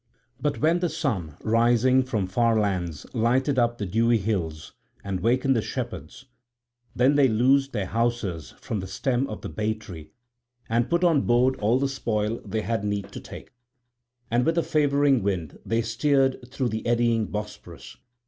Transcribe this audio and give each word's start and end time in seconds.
But 0.41 0.59
when 0.61 0.79
the 0.79 0.89
sun 0.89 1.35
rising 1.43 2.01
from 2.01 2.25
far 2.25 2.59
lands 2.59 3.05
lighted 3.13 3.59
up 3.59 3.77
the 3.77 3.85
dewy 3.85 4.17
hills 4.17 4.73
and 5.03 5.19
wakened 5.19 5.55
the 5.55 5.61
shepherds, 5.61 6.25
then 6.95 7.13
they 7.13 7.27
loosed 7.27 7.71
their 7.71 7.85
hawsers 7.85 8.53
from 8.59 8.79
the 8.79 8.87
stem 8.87 9.27
of 9.27 9.41
the 9.41 9.49
baytree 9.49 10.09
and 10.67 10.89
put 10.89 11.03
on 11.03 11.21
board 11.21 11.55
all 11.57 11.77
the 11.77 11.87
spoil 11.87 12.41
they 12.43 12.61
had 12.61 12.83
need 12.83 13.11
to 13.11 13.19
take; 13.19 13.51
and 14.31 14.43
with 14.43 14.57
a 14.57 14.63
favouring 14.63 15.21
wind 15.21 15.59
they 15.63 15.83
steered 15.83 16.49
through 16.51 16.69
the 16.69 16.83
eddying 16.87 17.27
Bosporus. 17.27 17.95